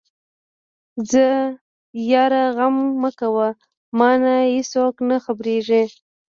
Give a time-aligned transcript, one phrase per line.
[2.09, 3.47] يره غم مکوه
[3.97, 5.83] مانه ايڅوک نه خبرېږي.